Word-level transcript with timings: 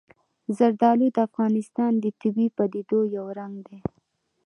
زردالو 0.57 1.07
د 1.15 1.17
افغانستان 1.27 1.91
د 1.99 2.05
طبیعي 2.21 2.49
پدیدو 2.57 2.99
یو 3.15 3.25
رنګ 3.39 3.55
دی. 3.67 3.79